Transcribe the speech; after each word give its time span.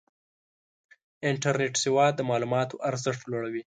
انټرنېټي 1.29 1.79
سواد 1.85 2.13
د 2.15 2.21
معلوماتو 2.29 2.75
ارزښت 2.89 3.21
لوړوي. 3.31 3.59